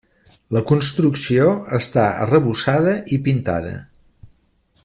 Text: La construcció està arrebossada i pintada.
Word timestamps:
La 0.55 0.61
construcció 0.71 1.45
està 1.79 2.07
arrebossada 2.25 2.97
i 3.19 3.23
pintada. 3.29 3.79